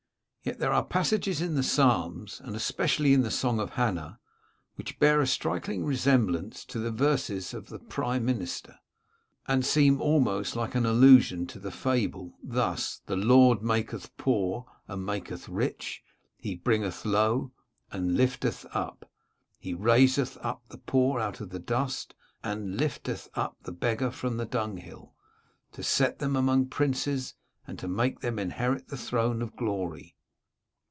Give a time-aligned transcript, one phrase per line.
[0.43, 4.19] Yet there are passages in the Psalms, and especially in the song of Hannah,
[4.73, 8.79] which bear a striking resemblance to the verses of the prime minister,
[9.47, 12.39] and seem almost like an allusion to the fable.
[12.43, 16.03] Thus," The Lord maketh poor, and maketh rich:
[16.39, 17.51] he bringeth low,
[17.91, 19.07] and lifteth up.
[19.59, 24.37] He raiseth up the poor out of the dust, and lifteth up the beggar from
[24.37, 25.13] the dunghill,
[25.73, 27.35] to set them among princes,
[27.67, 30.15] and to make them inherit the throne of glory."